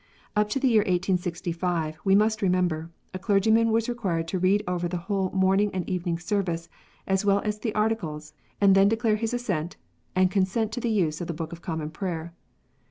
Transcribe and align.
Up 0.35 0.49
to 0.49 0.59
the 0.59 0.67
year 0.67 0.79
1865, 0.81 1.99
we 2.03 2.15
must 2.15 2.41
remember, 2.41 2.89
a 3.13 3.19
clergyman 3.19 3.69
was 3.71 3.87
required 3.87 4.27
to 4.29 4.39
read 4.39 4.63
over 4.67 4.87
the 4.87 4.97
whole 4.97 5.29
Morning 5.29 5.69
and 5.75 5.87
Evening 5.87 6.17
Service 6.17 6.69
as 7.05 7.23
well 7.23 7.37
as 7.41 7.59
the 7.59 7.75
Articles, 7.75 8.33
and 8.59 8.73
then 8.73 8.87
declare 8.89 9.17
his 9.17 9.31
assent 9.31 9.75
and 10.15 10.31
consent 10.31 10.71
to 10.71 10.79
the 10.81 10.89
use 10.89 11.21
of 11.21 11.27
the 11.27 11.35
Book 11.35 11.51
of 11.53 11.61
Common 11.61 11.91
Prayer. 11.91 12.33